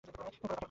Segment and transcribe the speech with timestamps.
[0.03, 0.59] কোনো কাটার রক্ত নয়।